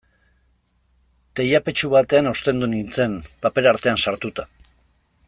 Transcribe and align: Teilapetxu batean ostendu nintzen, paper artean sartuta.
Teilapetxu 1.39 1.91
batean 1.95 2.31
ostendu 2.31 2.71
nintzen, 2.73 3.15
paper 3.45 3.71
artean 3.73 4.03
sartuta. 4.07 4.49